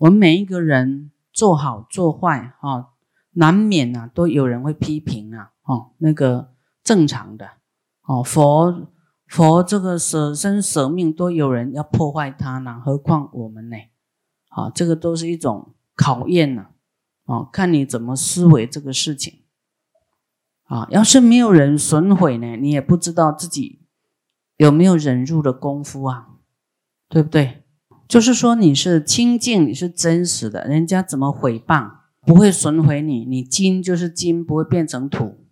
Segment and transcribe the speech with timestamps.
[0.00, 2.94] 我们每一个人做好做坏哈，
[3.32, 7.50] 难免啊都有人会批评啊，哦，那个正常的
[8.04, 8.88] 哦，佛
[9.26, 13.76] 佛这个舍身舍命都有人要破坏他呢，何况我们呢？
[14.48, 16.68] 啊，这个都是一种考验呢，
[17.26, 19.42] 哦，看你怎么思维这个事情。
[20.64, 23.82] 啊，要是没有人损毁呢，你也不知道自己
[24.56, 26.28] 有没有忍辱的功夫啊，
[27.08, 27.64] 对不对？
[28.10, 33.24] 就是说你是清净，你是真实的，人家怎么毁谤不会损毁你？
[33.24, 35.46] 你金就是金，不会变成土。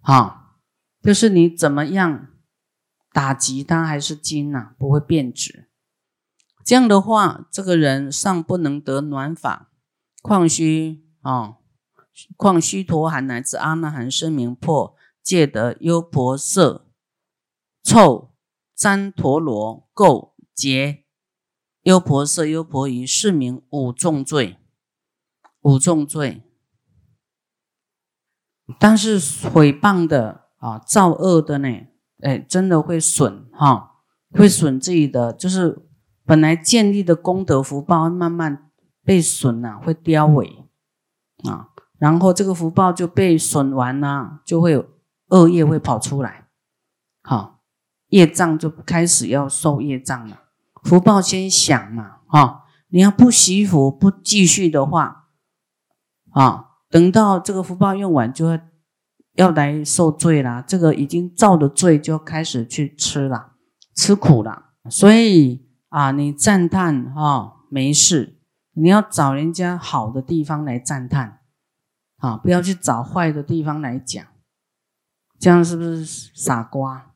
[0.00, 0.56] 啊，
[1.00, 2.30] 就是你怎么样
[3.12, 5.68] 打击它还是金呐，不会变质。
[6.64, 9.70] 这样的话，这个人尚不能得暖法，
[10.20, 11.58] 况须啊。
[12.36, 16.84] 况须陀含乃至阿那含声名破戒得优婆塞
[17.84, 18.32] 臭
[18.76, 21.04] 旃陀罗垢结
[21.88, 24.58] 优婆塞优婆夷是名五重罪，
[25.62, 26.42] 五重罪。
[28.78, 31.86] 但是毁谤的啊，造恶的呢，
[32.20, 35.88] 哎，真的会损哈，会损自己的，就是
[36.26, 38.70] 本来建立的功德福报慢慢
[39.02, 40.66] 被损呐，会凋萎
[41.48, 41.70] 啊。
[41.96, 44.86] 然后这个福报就被损完了，就会有
[45.28, 46.48] 恶业会跑出来，
[47.22, 47.62] 好，
[48.08, 50.47] 业障就开始要受业障了。
[50.88, 55.26] 福报先享嘛，哈，你要不惜福不继续的话，
[56.30, 58.58] 啊，等到这个福报用完，就要
[59.34, 60.64] 要来受罪啦。
[60.66, 63.52] 这个已经造的罪就要开始去吃了，
[63.94, 64.70] 吃苦了。
[64.88, 68.40] 所以啊，你赞叹啊，没事，
[68.72, 71.40] 你要找人家好的地方来赞叹。
[72.16, 74.24] 啊，不要去找坏的地方来讲，
[75.38, 77.12] 这样是不是傻瓜？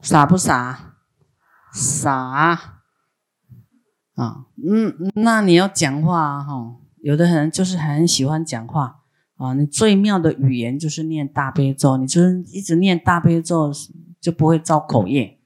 [0.00, 0.96] 傻不傻？
[1.72, 2.77] 傻
[4.18, 4.46] 啊！
[4.56, 9.02] 嗯，那你要讲话哈，有的人就是很喜欢讲话
[9.36, 9.54] 啊。
[9.54, 13.72] 你最妙的语言就是念大悲咒，你就是一直念大悲咒，
[14.20, 15.38] 就不会造口业。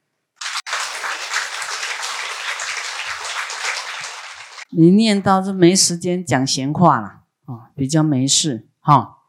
[4.71, 8.71] 你念到就没时间讲闲话了啊，比较没事。
[8.81, 9.28] 好，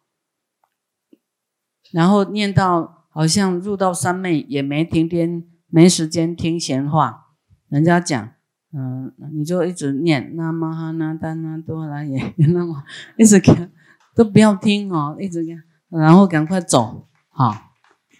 [1.92, 7.26] 然后念到好像入到三昧，也没天天，没时间听闲话。
[7.68, 8.34] 人家讲，
[8.73, 12.84] 嗯，你就一直念那嘛哈那达那多拉也那么
[13.17, 13.72] 一直看，
[14.16, 15.63] 都不要听哦，一直看，
[16.01, 17.07] 然后赶快走。
[17.29, 17.72] 好，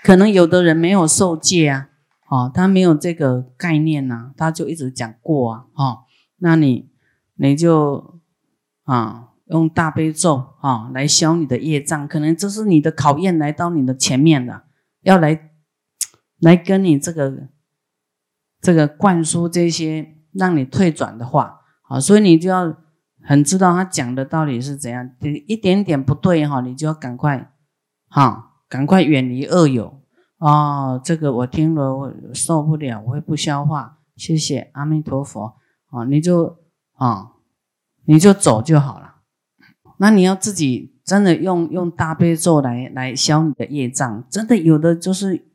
[0.04, 1.90] 可能有的人没有受戒啊，
[2.30, 5.98] 哦，他没有这个概念呐，他就一直讲过啊，哦，
[6.38, 6.90] 那你
[7.36, 8.22] 你就
[8.84, 9.30] 啊。
[9.48, 14.64] 用大悲咒啊来消你的业障，可能这是你的考验来到你的前面了，
[15.02, 15.52] 要来
[16.40, 17.50] 来跟你这个
[18.62, 22.76] 这个灌输这些让你退转的话啊，所以你就要
[23.22, 25.10] 很知道他讲的到底是怎样，
[25.48, 27.54] 一点点不对哈，你就要赶快
[28.10, 30.02] 哈，赶快远离恶友
[30.40, 31.00] 哦。
[31.04, 34.00] 这个我听了我受不了，我会不消化。
[34.16, 35.56] 谢谢阿弥陀佛
[35.90, 36.58] 啊，你就
[36.94, 37.32] 啊
[38.06, 39.16] 你就走就好了。
[39.98, 45.48] 那你要自己真的用用大悲咒来来消你的业障，真的有的就是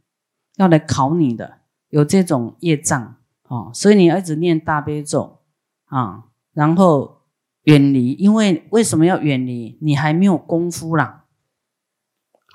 [0.56, 1.58] 要来考你的，
[1.90, 3.16] 有这种业障
[3.48, 5.40] 哦，所以你要一直念大悲咒
[5.86, 7.22] 啊，然后
[7.64, 9.76] 远离，因为为什么要远离？
[9.82, 11.24] 你还没有功夫啦，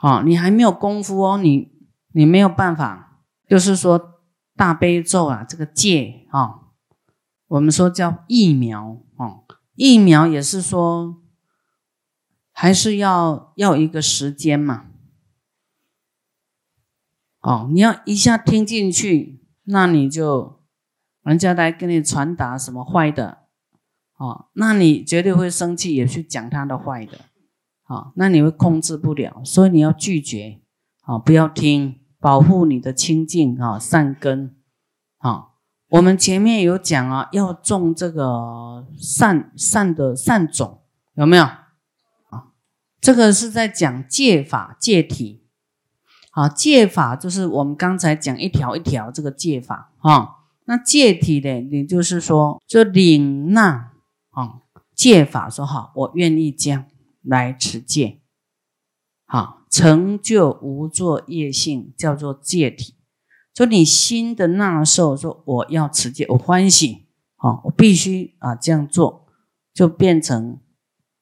[0.02, 1.72] 哦，你还没有功夫哦，你
[2.14, 4.22] 你没有办法，就是说
[4.56, 6.62] 大悲咒啊，这个戒啊，
[7.48, 9.44] 我们说叫疫苗哦，
[9.76, 11.20] 疫苗也是说。
[12.56, 14.86] 还是要要一个时间嘛，
[17.42, 20.63] 哦，你要一下听进去，那你就
[21.24, 23.40] 人家来跟你传达什么坏的，
[24.18, 27.20] 哦，那你绝对会生气，也去讲他的坏的，
[27.84, 30.60] 好，那你会控制不了，所以你要拒绝，
[31.04, 34.56] 啊，不要听，保护你的清净啊，善根，
[35.20, 35.48] 啊，
[35.90, 40.82] 我们前面有讲啊，要种这个善善的善种，
[41.14, 41.44] 有没有？
[41.44, 42.52] 啊
[43.00, 45.46] 这个是在讲戒法戒体，
[46.32, 50.43] 好，戒法就是我们刚才讲一条一条这个戒法啊。
[50.66, 53.94] 那戒体呢，也就是说，就领纳
[54.32, 54.62] 啊
[54.96, 56.86] 戒法，说好，我愿意将
[57.22, 58.22] 来持戒，
[59.26, 62.96] 好，成就无作业性，叫做戒体。
[63.54, 67.06] 就你心的纳受，说我要持戒，我欢喜，
[67.36, 69.28] 好，我必须啊这样做，
[69.74, 70.60] 就变成。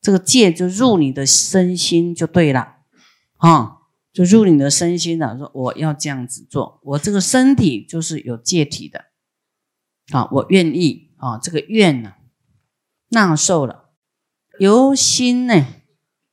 [0.03, 2.77] 这个戒就入你的身心就对了，
[3.38, 3.77] 啊，
[4.11, 5.38] 就入你的身心了。
[5.38, 9.11] 说我要这样子做，我这个身体就是有戒体的，
[10.12, 12.13] 啊，我愿意啊，这个愿呢，
[13.10, 13.90] 纳受了，
[14.60, 15.66] 由心呢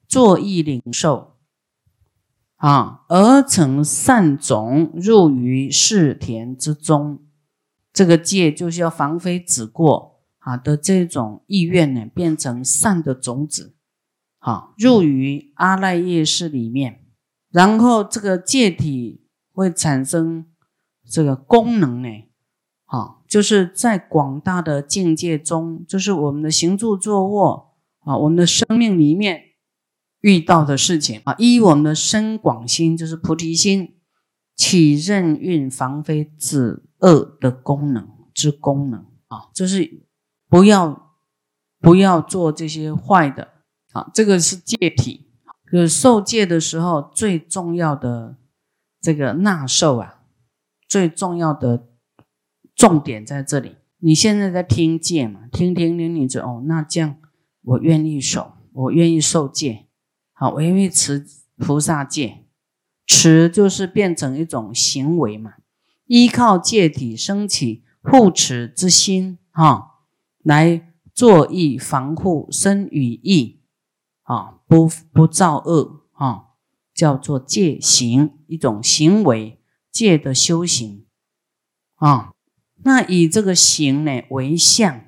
[0.07, 1.37] 作意领受
[2.57, 7.25] 啊，而成善种入于世田之中。
[7.93, 13.75] 这个戒就是要防非止过啊的这种意愿呢，变成善的种子，
[14.39, 17.05] 好入于阿赖耶识里面，
[17.51, 20.47] 然后这个戒体会产生
[21.05, 22.09] 这个功能呢，
[22.91, 29.43] 好就是在广大的境界中，就是我们的行住坐卧啊，我们的生命里面
[30.23, 33.95] 遇到的事情啊，依我们的深广心，就是菩提心，
[34.57, 36.83] 起任运防非止。
[37.01, 40.05] 恶的功能之功能啊，就是
[40.49, 41.15] 不要
[41.79, 43.51] 不要做这些坏的
[43.93, 45.31] 啊，这个是戒体，
[45.71, 48.37] 就是受戒的时候最重要的
[49.01, 50.23] 这个纳受啊，
[50.89, 51.87] 最重要的
[52.79, 53.77] 重点在这里。
[53.99, 57.17] 你现在在听戒嘛，听听听，你就哦，那这样
[57.63, 59.89] 我愿意守，我愿意受戒，
[60.33, 61.27] 好，我愿意持
[61.57, 62.45] 菩萨戒，
[63.05, 65.55] 持就是变成一种行为嘛。
[66.07, 70.05] 依靠戒体升起护持之心，哈，
[70.45, 73.61] 来作意防护身与意，
[74.23, 76.45] 啊，不不造恶，啊，
[76.95, 79.61] 叫做戒行一种行为
[79.91, 81.05] 戒的修行，
[81.97, 82.33] 啊，
[82.85, 85.05] 那以这个行呢为相，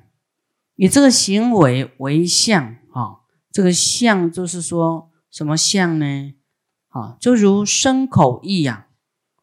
[0.75, 3.21] 以这个行为为相，啊，
[3.51, 6.33] 这个相就是说什么相呢？
[6.89, 8.87] 啊，就如身口意呀，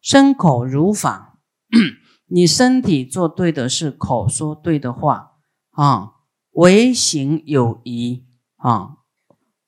[0.01, 1.39] 身口如法。
[2.31, 5.31] 你身体做对的事，口说对的话
[5.71, 6.11] 啊，
[6.51, 8.23] 为行有疑
[8.57, 8.97] 啊，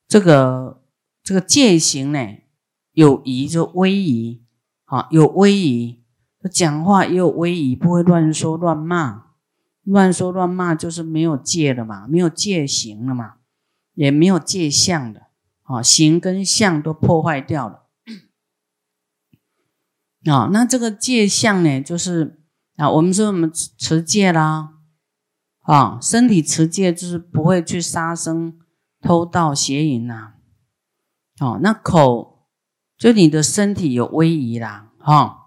[0.08, 0.84] 这个
[1.24, 2.20] 这个戒行呢
[2.92, 4.44] 有疑就威仪
[4.86, 6.01] 啊，有威仪，
[6.50, 9.26] 讲话也有威仪，不会乱说乱骂，
[9.84, 13.36] 乱说乱骂就是没有戒了嘛，没有戒行了嘛，
[13.94, 15.28] 也没有戒相的
[15.64, 17.88] 啊，行跟相都破坏掉了。
[20.32, 22.40] 啊，那这个戒相呢，就是
[22.78, 24.74] 啊，我们说我们持戒啦，
[25.62, 28.58] 啊，身体持戒就是不会去杀生、
[29.00, 30.34] 偷盗、邪淫呐。
[31.40, 32.48] 哦，那口
[32.98, 35.41] 就你的身体有威仪啦，哈，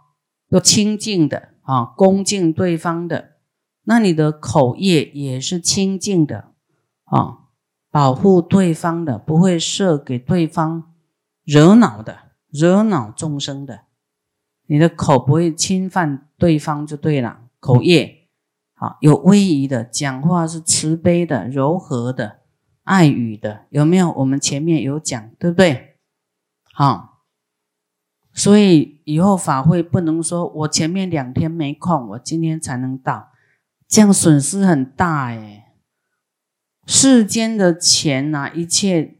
[0.54, 3.32] 有清净的啊，恭敬对方的，
[3.82, 6.52] 那你的口业也是清净的
[7.06, 7.48] 啊，
[7.90, 10.94] 保护对方的，不会设给对方
[11.42, 12.18] 惹恼的，
[12.52, 13.80] 惹恼众生的。
[14.66, 18.28] 你的口不会侵犯对方就对了，口业
[18.74, 22.42] 好有威仪的，讲话是慈悲的、柔和的、
[22.84, 24.12] 爱语的，有没有？
[24.12, 25.96] 我们前面有讲，对不对？
[26.72, 27.13] 好，
[28.34, 33.30] 所以以后法会不能说我前面两天没空，我今天才能到，
[33.88, 35.72] 这样损失很大哎。
[36.86, 39.18] 世间的钱呐，一切。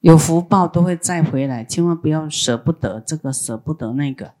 [0.00, 4.34] 有福报都会再回来，千万不要舍不得这个，舍不得那个，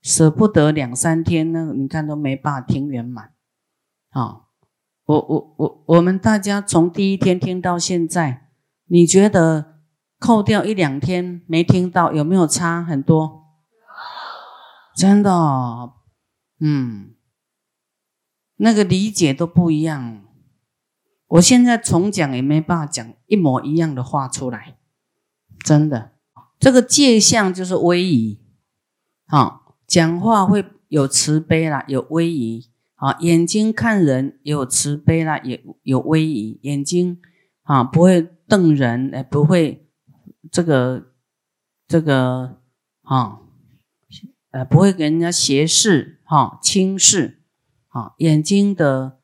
[0.00, 1.72] 舍不得两三天呢？
[1.76, 3.32] 你看都没办法听圆满。
[4.08, 4.50] 好，
[5.04, 8.50] 我我我我们大家从第一天听到现在，
[8.86, 9.79] 你觉得
[10.20, 13.46] 扣掉一两天没听到，有没有差很多？
[14.94, 15.32] 真的，
[16.60, 17.14] 嗯，
[18.56, 20.22] 那个理解都不一样。
[21.28, 24.76] 我现在重讲也没办法讲一模一样的话出来。
[25.64, 26.12] 真的，
[26.58, 28.40] 这个界相就是威仪，
[29.26, 37.20] 好，讲话会有慈悲啦，有威仪，好，眼睛看人有慈悲啦，也有威仪，眼睛
[37.62, 39.88] 啊不会瞪人，哎，不会
[40.50, 41.12] 这个
[41.86, 42.60] 这个
[43.02, 43.40] 啊，
[44.50, 47.42] 呃，不会给人家斜视，哈，轻视，
[47.88, 49.20] 啊，眼睛的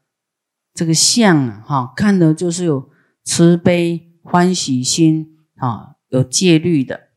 [0.73, 2.91] 这个相啊，哈，看的就是有
[3.25, 5.93] 慈悲欢喜心，啊。
[6.09, 7.09] 有戒律的，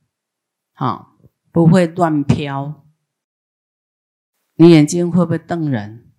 [0.73, 1.15] 好，
[1.51, 2.87] 不会乱飘。
[4.55, 6.11] 你眼睛会不会瞪人？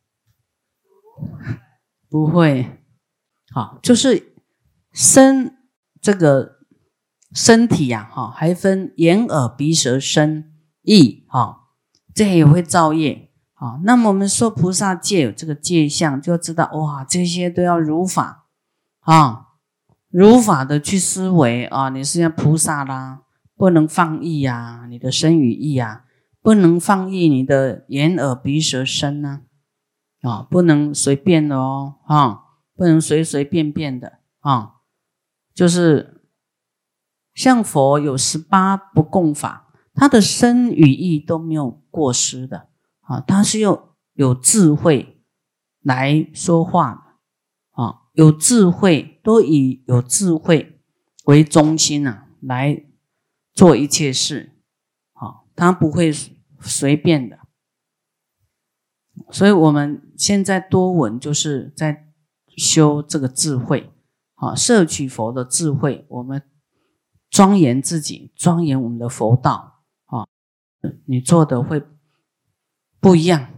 [2.09, 2.81] 不会。
[3.51, 4.37] 好，就是
[4.93, 5.59] 身
[6.01, 6.60] 这个
[7.33, 11.69] 身体呀，哈，还分眼、耳、鼻、舌、身、意，哈，
[12.15, 13.31] 这也会造业。
[13.55, 18.47] 好，那么我们说菩萨戒有这个戒相，就知道哇，这些都要如法
[19.01, 19.47] 啊。
[20.09, 23.21] 如法的去思维啊，你是要菩萨啦，
[23.55, 26.05] 不能放逸呀，你的身与意啊，
[26.43, 29.43] 不能放逸你的眼耳鼻舌身呢，
[30.23, 32.41] 啊，不能随便的哦，啊，
[32.75, 34.73] 不能随随便便的啊，
[35.55, 36.20] 就是
[37.41, 42.69] 像佛有十八不共法，他的身与意都没有过失的
[43.01, 43.83] 啊，他是用
[44.13, 45.23] 有智慧
[45.81, 48.03] 来说话的啊。
[48.13, 50.83] 有智慧，都以有智慧
[51.25, 52.85] 为中心啊，来
[53.55, 54.53] 做一切事。
[55.15, 56.13] 啊，他不会
[56.61, 57.39] 随便的。
[59.31, 62.13] 所以我们现在多闻，就是在
[62.59, 63.91] 修这个智慧，
[64.35, 66.43] 啊，摄取佛的智慧，我们
[67.31, 70.27] 庄严自己，庄严我们的佛道，啊，
[71.07, 71.83] 你做的会
[73.01, 73.49] 不一样。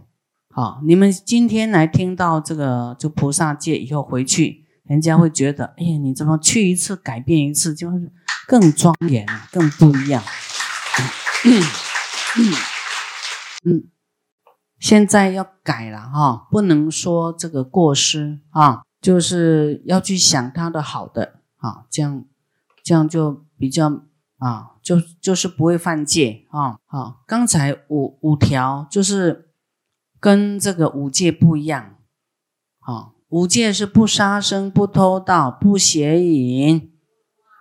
[0.49, 8.11] 好，你们今天来听到这个，就菩萨戒以后回去，人家会觉得，哎呀，你怎么去一次改变一次，就是
[8.47, 10.23] 更庄严，更不一样。
[13.65, 13.89] 嗯，
[14.79, 22.25] 现在要改了哈，不能说这个过失啊，就是要去想他的好的啊，这样
[22.83, 23.87] 这样就比较
[24.37, 26.77] 啊，就就是不会犯戒啊。
[26.85, 29.49] 好，刚才五五条就是。
[30.23, 31.97] 跟这个五戒不一样，
[32.79, 36.93] 好，五戒是不杀生、不偷盗、不邪淫、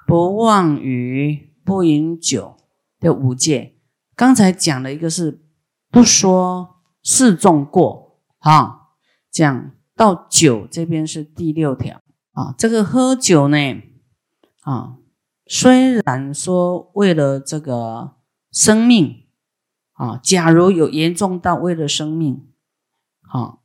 [0.07, 2.57] 不妄语、不饮酒
[3.01, 3.81] 的五戒。
[4.15, 5.45] 刚才讲了一个是
[5.91, 8.91] 不说示众过，啊，
[9.29, 12.01] 讲到酒这边是第六条
[12.31, 12.55] 啊。
[12.57, 13.57] 这个喝酒呢，
[14.61, 14.99] 啊，
[15.47, 18.17] 虽然说为了这个
[18.51, 19.25] 生命，
[19.93, 22.49] 啊，假如有严重到为了生命。
[23.33, 23.61] 啊，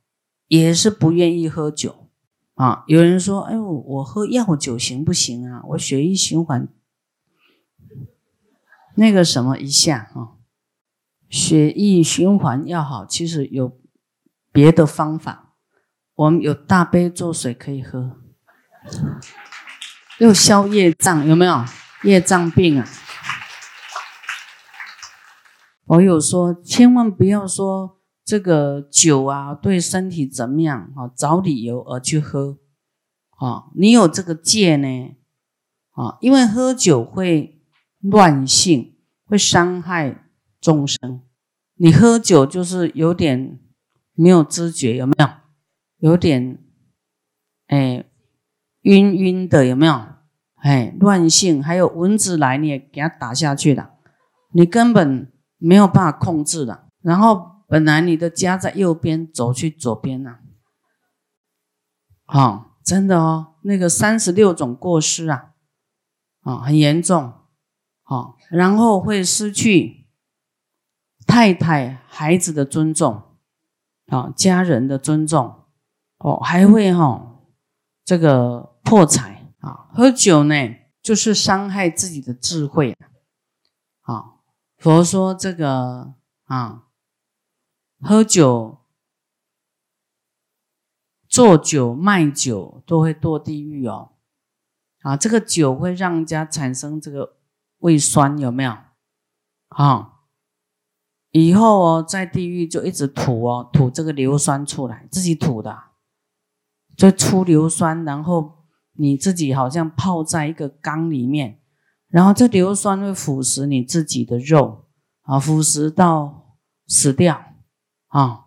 [0.46, 2.08] 也是不愿意喝酒
[2.54, 2.84] 啊。
[2.86, 5.62] 有人说：“哎呦，我喝药酒行不行啊？
[5.68, 6.66] 我血液循环
[8.94, 10.40] 那个什么一下啊，
[11.28, 13.78] 血液循环要好，其实有
[14.50, 15.52] 别的方法。
[16.14, 18.16] 我们有大杯做水可以喝，
[20.18, 21.64] 又消业障，有没有
[22.02, 22.86] 业障病啊？
[25.86, 27.96] 我有说，千万不要说。”
[28.28, 30.92] 这个酒啊，对身体怎么样？
[30.94, 32.58] 啊，找理由而去喝，
[33.38, 35.16] 啊，你有这个戒呢，
[35.92, 37.62] 啊，因为喝酒会
[38.00, 40.26] 乱性，会伤害
[40.60, 41.22] 众生。
[41.76, 43.58] 你喝酒就是有点
[44.12, 46.10] 没有知觉，有没有？
[46.10, 46.62] 有点，
[47.68, 48.04] 哎，
[48.82, 50.00] 晕晕的，有没有？
[50.56, 53.90] 哎，乱性，还有蚊子来，你也给它打下去了，
[54.52, 57.58] 你根本没有办法控制了，然后。
[57.70, 60.38] 本来你的家在右边，走去左边呐，
[62.24, 65.50] 好，真的哦，那个三十六种过失啊，
[66.40, 67.30] 啊，很严重，
[68.02, 70.06] 好，然后会失去
[71.26, 73.22] 太太、孩子的尊重，
[74.06, 75.66] 啊，家人的尊重，
[76.20, 77.27] 哦，还会哈，
[78.08, 80.54] 这个破财啊，喝酒呢，
[81.02, 82.96] 就是伤害自己的智慧，
[84.00, 84.36] 啊，
[84.78, 86.84] 佛说这个啊。
[88.00, 88.78] 喝酒、
[91.28, 94.12] 做酒、卖酒都会堕地狱哦。
[95.02, 97.36] 啊，这个酒会让人家产生这个
[97.80, 98.74] 胃酸，有没有？
[99.68, 100.20] 啊，
[101.32, 105.76] 以后哦，在地狱就一直吐哦，吐这个硫酸出来，自己吐的，
[106.98, 111.58] 就出硫酸，然后你自己好像泡在一个缸里面，
[112.08, 114.84] 然后这硫酸会腐蚀你自己的肉，
[115.22, 117.44] 啊，腐蚀到死掉。
[118.08, 118.46] 啊，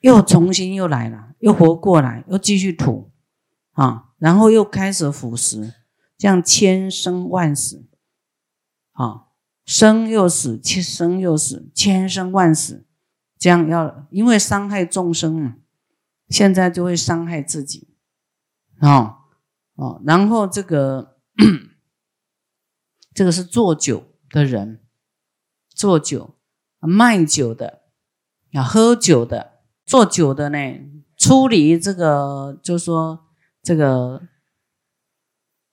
[0.00, 3.12] 又重新又来了，又活过来，又继续吐，
[3.74, 5.72] 啊，然后又开始腐蚀，
[6.16, 7.86] 这样千生万死，
[8.94, 9.26] 啊，
[9.64, 12.88] 生又死，千生又死，千生万死，
[13.38, 15.54] 这样要因为伤害众生嘛，
[16.28, 17.94] 现在就会伤害自己，
[18.80, 19.18] 啊，
[19.74, 21.16] 哦，然后这个
[23.14, 24.80] 这个是做酒的人，
[25.68, 26.36] 做酒
[26.80, 27.82] 卖酒的。
[28.52, 30.58] 要喝酒的、做酒的呢，
[31.18, 33.26] 出离这个，就说
[33.62, 34.22] 这个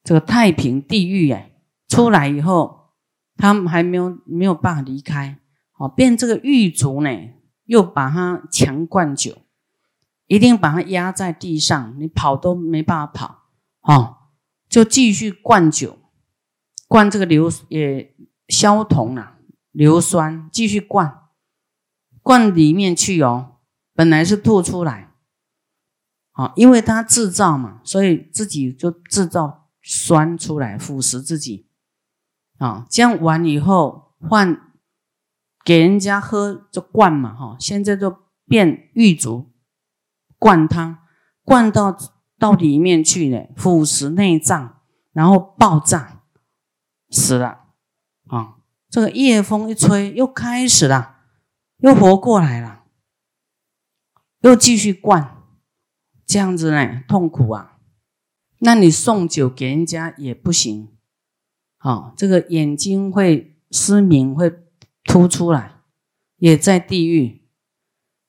[0.04, 1.56] 这个太平地狱哎，
[1.88, 2.90] 出来以后，
[3.38, 5.40] 他们还没有没有办法离开，
[5.78, 7.10] 哦，变这个狱卒呢，
[7.64, 9.38] 又把他强灌酒，
[10.28, 13.44] 一定把它压在地上，你跑都没办法跑，
[13.82, 14.18] 哦，
[14.68, 16.00] 就继续灌酒，
[16.88, 18.16] 灌这个硫也
[18.48, 19.38] 消酮了，
[19.72, 21.22] 硫酸继续灌。
[22.22, 23.58] 灌里面去哦，
[23.94, 25.14] 本来是吐出来，
[26.32, 31.70] 好，因为它制造嘛，所以自己就制造酸出来腐蚀自己，
[32.58, 34.60] 啊，这样完以后换
[35.64, 38.18] 给人家喝就灌嘛，哈，现在就
[38.48, 39.52] 变狱卒
[40.38, 41.00] 灌汤，
[41.44, 41.98] 灌到
[42.38, 44.82] 到里面去呢，腐蚀内脏，
[45.14, 46.24] 然后爆炸
[47.10, 47.66] 死了，
[48.28, 48.56] 啊，
[48.90, 51.14] 这个夜风一吹又开始了。
[51.80, 52.86] 又活过来了，
[54.40, 55.44] 又继续灌，
[56.26, 57.80] 这样子呢，痛苦啊！
[58.60, 60.96] 那你送酒给人家也不行，
[61.80, 64.58] 啊，这个眼睛会失明，会
[65.04, 65.82] 凸出来，
[66.38, 67.45] 也在地狱，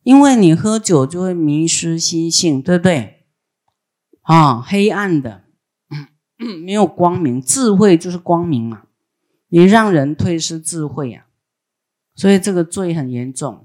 [0.07, 3.25] 因为你喝酒就会迷失心性，对不对？
[4.23, 5.43] 啊，黑暗的，
[6.65, 8.85] 没有光明，智慧就是光明嘛，
[9.49, 11.27] 你让人退失智慧呀，
[12.15, 13.65] 所以这个罪很严重。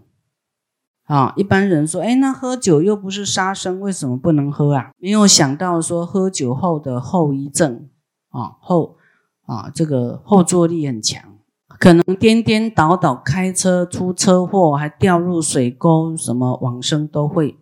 [1.03, 4.89] 啊，一般人说，哎，那喝酒又不是杀生，为什么不能喝啊？
[4.97, 7.87] 没有想到说喝酒后的后遗症
[8.29, 8.97] 啊，后
[9.45, 11.37] 啊，这个后坐力很强，
[11.81, 17.57] 可能颠颠倒倒开车出车祸，还掉入水沟，什么往生都会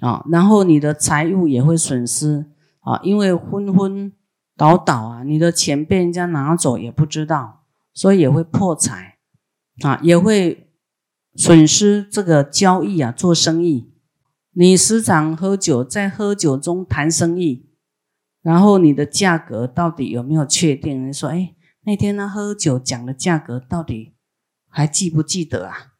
[0.00, 0.24] 啊。
[0.30, 2.46] 然后你的财物也会损失
[2.80, 4.10] 啊，因为昏昏
[4.56, 9.18] 倒倒啊，你的钱被人家拿走也不知道，所以也会破财
[9.82, 10.62] 啊，也会。
[11.38, 13.92] 损失这个交易啊，做生意，
[14.54, 17.66] 你时常喝酒，在喝酒中谈生意，
[18.40, 21.06] 然后你的价格到底有没有确定？
[21.06, 21.54] 你说，哎，
[21.86, 24.16] 那天他喝酒讲的价格到底
[24.68, 25.92] 还记不记得啊？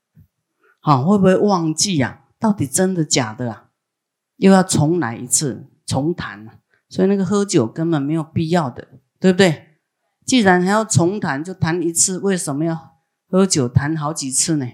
[0.80, 2.24] 好，会不会忘记啊？
[2.40, 3.68] 到底真的假的啊？
[4.38, 9.78] 又要重来一次，重谈所以那个喝酒根本没有必要的，对不对？
[10.26, 12.96] 既然还要重谈，就谈一次，为什么要
[13.28, 14.66] 喝酒谈好几次呢？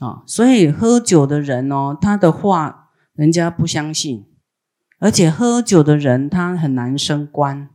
[0.00, 4.26] 啊，所以喝酒的人哦，他的话人家不相信，
[4.98, 7.70] 而且喝酒的人他很难升官，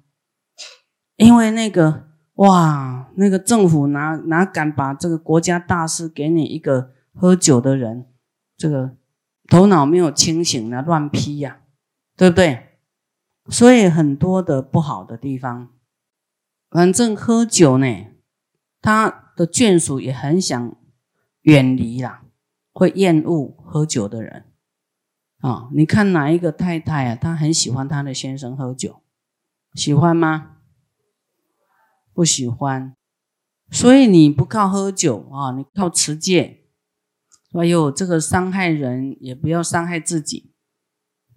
[1.18, 8.08] 因为那个哇，那个政府哪哪敢把这个国家大事给你一个喝酒的人，
[8.58, 8.96] 这个
[9.48, 11.62] 头脑没有清醒的乱批呀，
[12.16, 12.80] 对不对？
[13.50, 15.70] 所以很多的不好的地方，
[16.70, 18.08] 反正喝酒呢，
[18.82, 20.76] 他的眷属也很想。
[21.46, 22.24] 远离啦，
[22.74, 24.46] 会厌恶喝酒的人
[25.42, 25.70] 啊！
[25.72, 27.16] 你看哪一个太太啊？
[27.16, 29.04] 她很喜欢她的先生喝酒，
[29.76, 30.55] 喜欢吗？
[32.16, 32.96] 不喜欢。
[33.70, 36.64] 所以你不靠喝酒啊，你靠持戒。
[37.54, 40.54] 哎呦，这个伤害人也不要伤害自己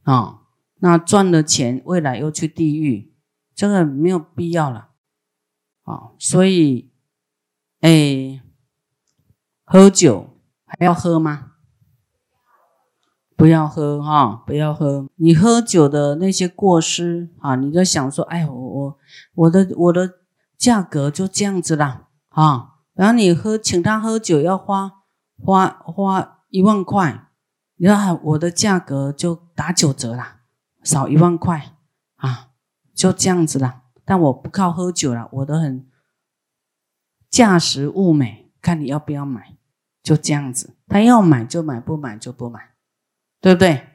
[0.04, 0.42] 啊！
[0.76, 3.12] 那赚了钱，未来又去地狱，
[3.54, 4.90] 这个没有必要了
[5.82, 6.12] 啊！
[6.18, 6.92] 所以，
[7.80, 8.40] 哎。
[9.70, 11.52] 喝酒还要喝吗？
[13.36, 15.06] 不要喝哈，不要喝。
[15.16, 18.98] 你喝酒的那些过失啊，你就想说，哎，我我
[19.34, 20.17] 我的我的
[20.58, 22.74] 价格就这样子啦啊。
[22.92, 25.04] 然后你喝，请他喝酒要花
[25.38, 27.28] 花花一万块，
[27.76, 30.40] 你看我的价格就打九折啦，
[30.82, 31.76] 少一万块
[32.16, 32.50] 啊，
[32.92, 33.84] 就这样子啦。
[34.04, 35.88] 但我不靠喝酒了，我都很
[37.30, 39.54] 价实物美，看你要不要买。
[40.00, 42.70] 就这样子，他要买就买，不买就不买，
[43.42, 43.88] 对不对？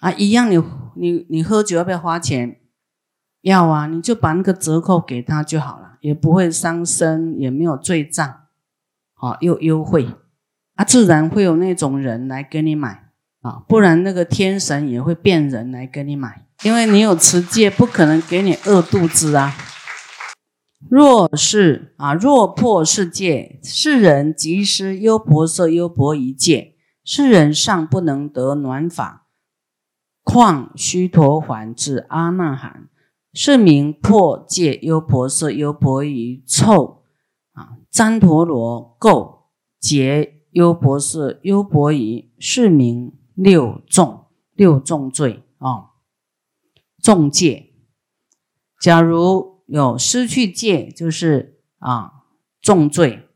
[0.00, 0.60] 啊，一样，你
[0.96, 2.60] 你你喝酒要不要花钱？
[3.46, 8.40] 要啊，你就把那个折扣给他就好了，也不会伤身，也没有罪账，
[9.14, 10.08] 好又优惠，
[10.74, 13.10] 啊，自然会有那种人来跟你买
[13.42, 19.54] 啊，不然那个天神也会变人来跟你买，因为你有持戒，不可能给你饿肚子啊。
[20.90, 29.28] 若是啊，若破世界，世人即失优婆塞、优婆夷戒，世人尚不能得暖法，
[30.24, 32.88] 况须陀洹至阿那含，
[33.36, 37.04] 是名破戒优婆塞、优婆夷臭
[37.52, 37.76] 啊！
[37.92, 39.40] 旃陀罗垢
[39.78, 45.90] 结优婆塞、优婆夷，是名六重六重罪啊！
[47.02, 47.74] 重戒，
[48.80, 49.54] 假如。
[49.66, 52.22] 有失去戒，就是啊
[52.60, 53.28] 重罪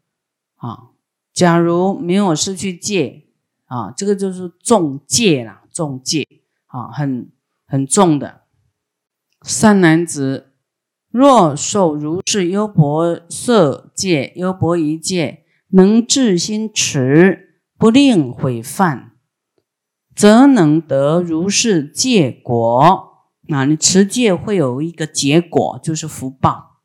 [0.54, 0.90] 啊。
[1.32, 3.26] 假如没有失去戒
[3.64, 6.24] 啊，这个就是重戒啦，重戒
[6.66, 7.32] 啊，很
[7.66, 8.39] 很重的。
[9.42, 10.52] 善男子，
[11.10, 19.12] 若受如是优婆塞戒、优婆夷戒，能至心持，不令毁犯，
[20.14, 23.08] 则能得如是戒果。
[23.48, 26.82] 那你持戒会有一个结果，就是福报，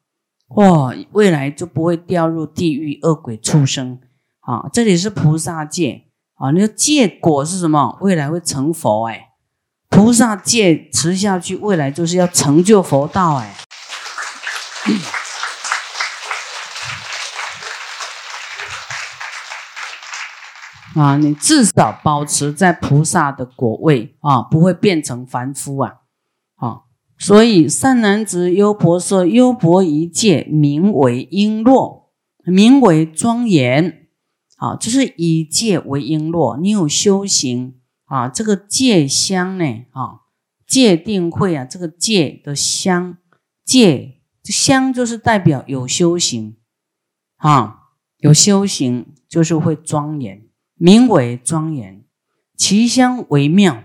[0.55, 3.99] 哇，未来就不会掉入地狱、恶鬼、畜生
[4.39, 4.67] 啊！
[4.71, 7.99] 这里是菩萨戒啊，那个戒果是什么？
[8.01, 9.29] 未来会成佛哎，
[9.95, 13.55] 菩萨戒持下去，未来就是要成就佛道哎。
[21.01, 25.93] 啊，你至少保持在菩萨的果位啊，不会变成凡夫啊。
[26.57, 26.81] 啊
[27.17, 32.07] 所以善男子优婆塞、优婆夷戒，名为璎珞，
[32.43, 34.07] 名为庄严。
[34.57, 36.59] 啊，就是以戒为璎珞。
[36.59, 40.21] 你有修行啊，这个戒香呢，啊，
[40.67, 43.17] 戒定慧啊，这个戒的香，
[43.63, 46.57] 戒香就是代表有修行
[47.37, 47.79] 啊，
[48.17, 52.05] 有修行就是会庄严，名为庄严，
[52.55, 53.83] 其香为妙，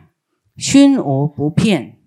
[0.57, 1.99] 熏无不骗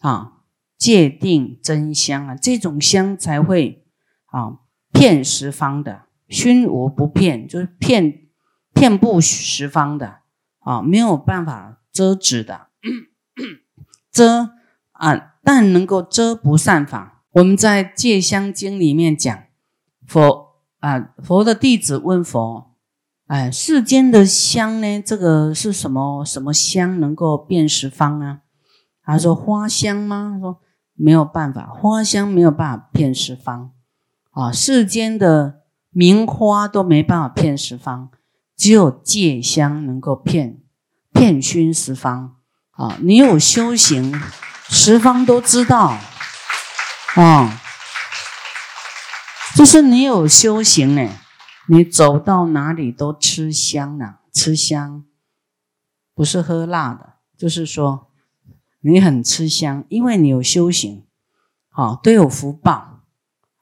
[0.00, 0.44] 啊，
[0.78, 3.86] 戒定真香啊，这种香才会
[4.26, 4.60] 啊
[4.92, 8.28] 骗十方的，熏无不骗，就是骗
[8.72, 10.20] 骗不十方的
[10.64, 12.68] 啊，没有办法遮止的。
[14.10, 14.50] 遮
[14.92, 17.24] 啊，但能够遮不善法。
[17.32, 19.44] 我们在《戒香经》里面讲，
[20.06, 22.76] 佛啊，佛的弟子问佛
[23.26, 25.02] ：“哎，世间的香呢？
[25.02, 28.40] 这个是什么什么香能够辨十方啊？”
[29.02, 30.60] 他说：“花香吗？”说
[30.94, 33.72] ：“没有办法，花香没有办法骗十方
[34.30, 34.52] 啊。
[34.52, 38.10] 世间的名花都没办法骗十方，
[38.64, 40.62] 只有戒香能够骗
[41.12, 42.36] 骗熏十方。”
[42.72, 44.18] 啊，你有修行，
[44.70, 45.98] 十方都知道，
[47.14, 47.60] 啊，
[49.54, 51.10] 就是你有修行呢，
[51.68, 55.04] 你走到哪里都吃香呢，吃香，
[56.14, 58.10] 不是喝辣的，就是说
[58.80, 61.04] 你很吃香，因为你有修行，
[61.68, 63.02] 啊，都有福报，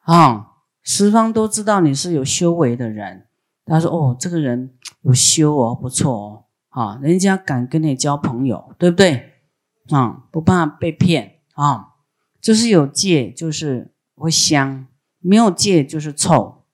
[0.04, 0.52] 啊，
[0.84, 3.26] 十方都知道你是有修为的人，
[3.66, 6.44] 他说哦，这个人有修哦，不错哦。
[6.68, 9.32] 啊，人家敢跟你交朋友，对不对？
[9.90, 11.88] 啊，不怕被骗啊。
[12.40, 14.86] 就是有戒，就是会香；
[15.18, 16.64] 没有戒，就是臭。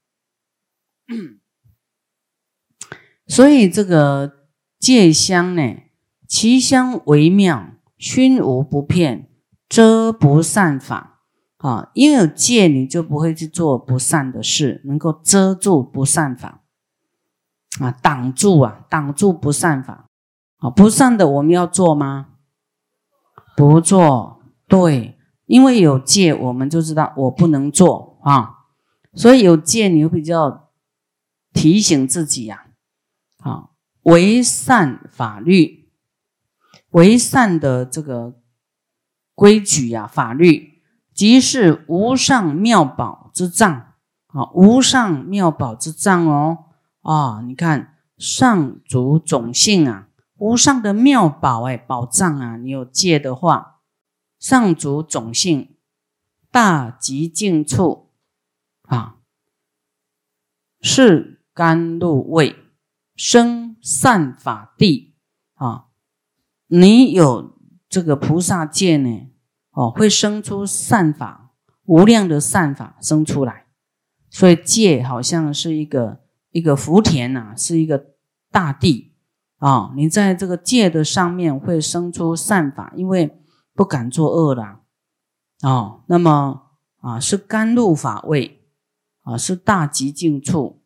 [3.26, 4.46] 所以这个
[4.78, 5.76] 戒香呢，
[6.26, 9.28] 其香微妙，熏无不骗，
[9.68, 11.22] 遮不善法。
[11.58, 16.57] 啊，因为有戒，你就不会去做不善的事，能够遮住不善法。
[17.80, 20.06] 啊，挡住啊，挡住不善法，
[20.58, 22.28] 啊，不善的我们要做吗？
[23.56, 28.66] 不做，对，因为有戒，我们就知道我不能做啊，
[29.14, 30.70] 所以有戒，你会比较
[31.52, 32.66] 提醒自己呀，
[33.38, 33.70] 啊，
[34.02, 35.90] 为善法律，
[36.90, 38.34] 为善的这个
[39.34, 43.72] 规矩呀，法律即是无上妙宝之藏
[44.28, 46.64] 啊，无上妙宝之藏哦。
[47.02, 52.56] 啊，你看上足种性啊，无上的妙宝哎，宝藏啊！
[52.56, 53.80] 你有戒的话，
[54.38, 55.76] 上足种性，
[56.50, 58.10] 大极静处
[58.82, 59.18] 啊，
[60.80, 62.56] 是甘露味，
[63.14, 65.14] 生善法地
[65.54, 65.86] 啊！
[66.66, 67.58] 你有
[67.88, 69.30] 这个菩萨戒呢，
[69.70, 71.52] 哦，会生出善法，
[71.84, 73.66] 无量的善法生出来，
[74.28, 76.20] 所以戒好像是一个。
[76.58, 78.14] 一个福田呐，是一个
[78.50, 79.14] 大地
[79.58, 79.92] 啊！
[79.96, 83.40] 你在这个戒的上面会生出善法，因为
[83.74, 84.80] 不敢作恶了
[85.62, 86.04] 哦。
[86.08, 88.66] 那么啊，是甘露法味
[89.22, 90.82] 啊，是大极净处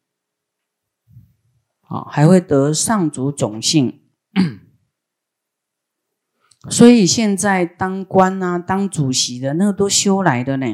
[1.89, 4.03] 啊，还会得上足种性。
[6.71, 10.67] 所以现在当官啊、当主席的那个都修来的呢，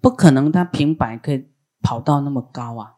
[0.00, 1.50] 不可能他平白可以
[1.82, 2.94] 跑到那么高啊。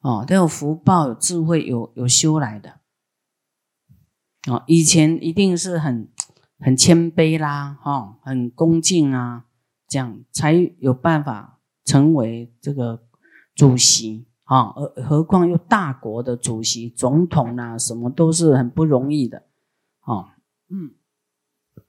[0.00, 2.78] 哦，都有福报、有智慧、有有修来的。
[4.48, 6.08] 哦，以前一定是很
[6.60, 9.46] 很谦卑啦，哈，很恭敬啊，
[9.88, 13.02] 这样才有办法成为这个
[13.54, 14.72] 主席啊。
[14.76, 19.48] 而何况又大国的主席、总统啊，什么都是很不容易的。
[20.04, 20.28] 哦，
[20.70, 20.94] 嗯，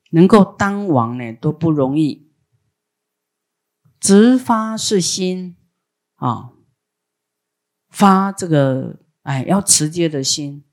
[0.09, 2.31] 能够当王呢都不容易，
[3.99, 5.55] 直发是心
[6.15, 6.53] 啊。
[7.89, 10.63] 发这个哎，要持戒的心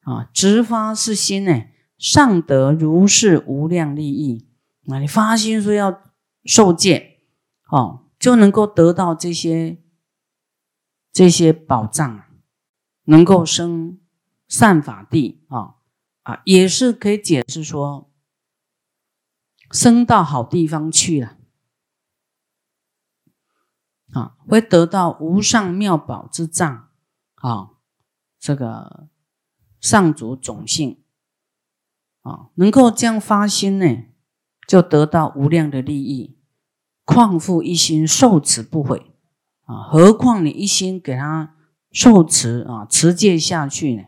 [0.00, 1.64] 啊，直发是心呢，
[1.96, 4.48] 上得如是无量利益
[4.86, 4.98] 啊！
[4.98, 6.02] 你发心说要
[6.44, 7.20] 受戒
[7.70, 9.78] 哦，就能够得到这些
[11.12, 12.24] 这些宝藏，
[13.04, 13.98] 能够生
[14.48, 15.76] 善法地啊
[16.22, 18.10] 啊，也是可以解释说，
[19.70, 21.37] 生到好地方去了。
[24.12, 26.88] 啊，会得到无上妙宝之藏，
[27.36, 27.70] 啊，
[28.38, 29.08] 这个
[29.80, 30.98] 上足种性，
[32.22, 34.04] 啊，能够这样发心呢，
[34.66, 36.38] 就得到无量的利益，
[37.04, 39.14] 况复一心受持不毁，
[39.64, 41.54] 啊，何况你一心给他
[41.90, 44.04] 受持啊，持戒下去呢，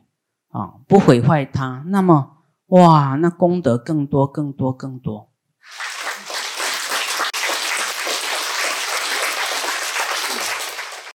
[0.49, 5.30] 啊，不毁坏他，那么哇，那功德更多更多更多。